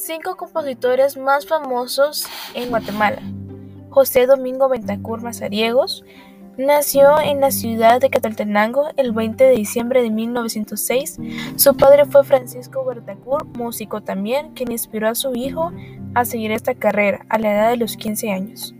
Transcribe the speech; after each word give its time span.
Cinco 0.00 0.36
compositores 0.36 1.16
más 1.16 1.44
famosos 1.44 2.28
en 2.54 2.70
Guatemala. 2.70 3.20
José 3.90 4.26
Domingo 4.26 4.68
Bentacur 4.68 5.22
Mazariegos 5.22 6.04
nació 6.56 7.20
en 7.20 7.40
la 7.40 7.50
ciudad 7.50 8.00
de 8.00 8.08
Cataltenango 8.08 8.90
el 8.96 9.10
20 9.10 9.42
de 9.42 9.56
diciembre 9.56 10.00
de 10.00 10.10
1906. 10.10 11.18
Su 11.56 11.76
padre 11.76 12.04
fue 12.04 12.22
Francisco 12.22 12.84
Bentacur, 12.84 13.44
músico 13.44 14.00
también, 14.00 14.54
quien 14.54 14.70
inspiró 14.70 15.08
a 15.08 15.16
su 15.16 15.34
hijo 15.34 15.72
a 16.14 16.24
seguir 16.24 16.52
esta 16.52 16.76
carrera 16.76 17.26
a 17.28 17.38
la 17.40 17.52
edad 17.52 17.70
de 17.70 17.78
los 17.78 17.96
15 17.96 18.30
años. 18.30 18.74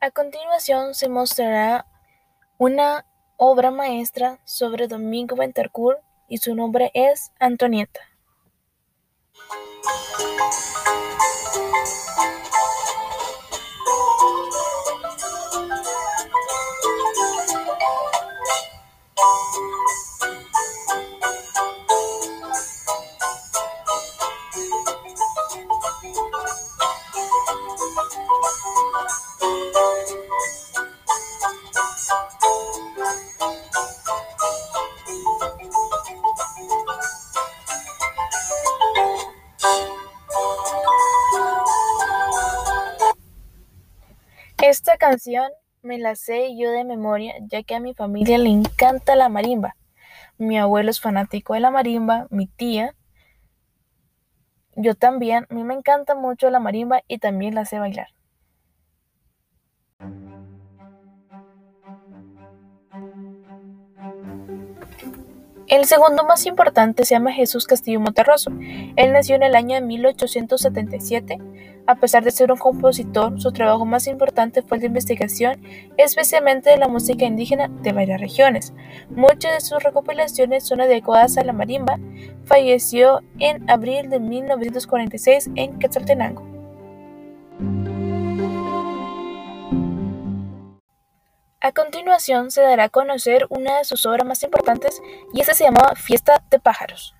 A 0.00 0.10
continuación 0.10 0.92
se 0.92 1.08
mostrará 1.08 1.86
una 2.58 3.06
obra 3.40 3.70
maestra 3.70 4.40
sobre 4.44 4.88
Domingo 4.88 5.36
Bentancur 5.36 6.00
y 6.28 6.38
su 6.38 6.56
nombre 6.56 6.90
es 6.92 7.30
Antonieta. 7.38 8.00
Esta 44.88 45.06
canción 45.06 45.50
me 45.82 45.98
la 45.98 46.16
sé 46.16 46.56
yo 46.56 46.70
de 46.70 46.82
memoria, 46.82 47.34
ya 47.42 47.62
que 47.62 47.74
a 47.74 47.78
mi 47.78 47.92
familia 47.92 48.38
le 48.38 48.48
encanta 48.48 49.16
la 49.16 49.28
marimba. 49.28 49.76
Mi 50.38 50.56
abuelo 50.56 50.90
es 50.90 50.98
fanático 50.98 51.52
de 51.52 51.60
la 51.60 51.70
marimba, 51.70 52.26
mi 52.30 52.46
tía. 52.46 52.94
Yo 54.76 54.94
también, 54.94 55.46
a 55.50 55.54
mí 55.54 55.62
me 55.62 55.74
encanta 55.74 56.14
mucho 56.14 56.48
la 56.48 56.58
marimba 56.58 57.02
y 57.06 57.18
también 57.18 57.54
la 57.54 57.66
sé 57.66 57.78
bailar. 57.78 58.08
El 65.68 65.84
segundo 65.84 66.24
más 66.24 66.46
importante 66.46 67.04
se 67.04 67.14
llama 67.14 67.30
Jesús 67.30 67.66
Castillo 67.66 68.00
Monterroso. 68.00 68.50
Él 68.96 69.12
nació 69.12 69.36
en 69.36 69.42
el 69.42 69.54
año 69.54 69.74
de 69.74 69.82
1877. 69.82 71.38
A 71.86 71.96
pesar 71.96 72.24
de 72.24 72.30
ser 72.30 72.50
un 72.50 72.56
compositor, 72.56 73.38
su 73.38 73.52
trabajo 73.52 73.84
más 73.84 74.06
importante 74.06 74.62
fue 74.62 74.78
el 74.78 74.80
de 74.80 74.86
investigación, 74.86 75.60
especialmente 75.98 76.70
de 76.70 76.78
la 76.78 76.88
música 76.88 77.26
indígena 77.26 77.68
de 77.68 77.92
varias 77.92 78.18
regiones. 78.18 78.72
Muchas 79.10 79.52
de 79.52 79.60
sus 79.60 79.82
recopilaciones 79.82 80.66
son 80.66 80.80
adecuadas 80.80 81.36
a 81.36 81.44
la 81.44 81.52
marimba. 81.52 81.98
Falleció 82.44 83.20
en 83.38 83.68
abril 83.68 84.08
de 84.08 84.20
1946 84.20 85.50
en 85.54 85.78
Quetzaltenango. 85.78 86.57
A 91.60 91.72
continuación 91.72 92.52
se 92.52 92.62
dará 92.62 92.84
a 92.84 92.88
conocer 92.88 93.46
una 93.48 93.78
de 93.78 93.84
sus 93.84 94.06
obras 94.06 94.24
más 94.24 94.44
importantes 94.44 95.02
y 95.34 95.40
esta 95.40 95.54
se 95.54 95.64
llamaba 95.64 95.96
Fiesta 95.96 96.44
de 96.50 96.60
pájaros. 96.60 97.16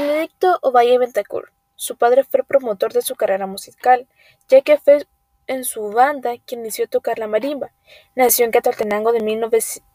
Benedicto 0.00 0.58
Ovalle 0.62 0.96
Bentancur. 0.96 1.52
Su 1.74 1.98
padre 1.98 2.24
fue 2.24 2.42
promotor 2.42 2.94
de 2.94 3.02
su 3.02 3.16
carrera 3.16 3.46
musical, 3.46 4.08
ya 4.48 4.62
que 4.62 4.78
fue 4.78 5.06
en 5.46 5.62
su 5.62 5.90
banda 5.90 6.38
quien 6.46 6.62
inició 6.62 6.86
a 6.86 6.88
tocar 6.88 7.18
la 7.18 7.26
marimba. 7.26 7.74
Nació 8.14 8.46
en 8.46 8.50
Cataltenango 8.50 9.12
de 9.12 9.20
1900. 9.20 9.89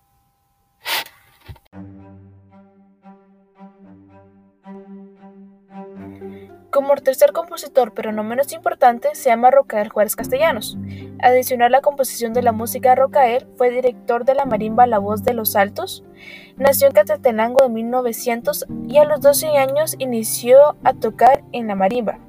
Como 6.75 6.93
tercer 6.97 7.31
compositor, 7.31 7.93
pero 7.93 8.11
no 8.11 8.21
menos 8.25 8.51
importante, 8.51 9.15
se 9.15 9.29
llama 9.29 9.49
Rocael 9.49 9.87
Juárez 9.87 10.17
Castellanos. 10.17 10.77
Adicional 11.21 11.67
a 11.67 11.77
la 11.77 11.81
composición 11.81 12.33
de 12.33 12.41
la 12.41 12.51
música 12.51 12.95
Rocael, 12.95 13.47
fue 13.55 13.69
director 13.69 14.25
de 14.25 14.35
la 14.35 14.43
marimba 14.43 14.85
La 14.85 14.99
Voz 14.99 15.23
de 15.23 15.33
los 15.33 15.55
Altos. 15.55 16.03
Nació 16.57 16.87
en 16.87 16.93
Catetenango 16.93 17.63
de 17.63 17.69
1900 17.69 18.65
y 18.89 18.97
a 18.97 19.05
los 19.05 19.21
12 19.21 19.57
años 19.57 19.95
inició 19.99 20.75
a 20.83 20.91
tocar 20.91 21.45
en 21.53 21.67
la 21.67 21.75
marimba. 21.75 22.19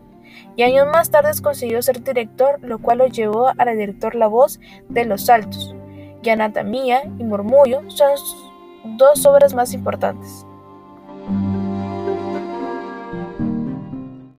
Y 0.55 0.63
años 0.63 0.87
más 0.87 1.11
tarde 1.11 1.33
consiguió 1.43 1.83
ser 1.83 2.05
director, 2.05 2.61
lo 2.63 2.79
cual 2.79 2.99
lo 2.99 3.09
llevó 3.09 3.49
a 3.49 3.65
la 3.65 3.73
director 3.73 4.15
La 4.15 4.29
Voz 4.29 4.61
de 4.89 5.07
los 5.07 5.29
Altos. 5.29 5.75
Y 6.23 6.29
Anatomía 6.31 7.03
y 7.19 7.25
Murmullo 7.25 7.83
son 7.91 8.15
dos 8.97 9.27
obras 9.27 9.55
más 9.55 9.73
importantes. 9.73 10.46